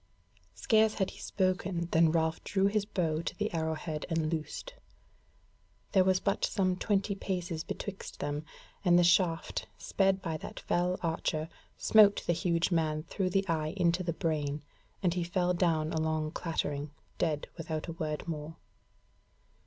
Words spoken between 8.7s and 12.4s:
and the shaft, sped by that fell archer, smote the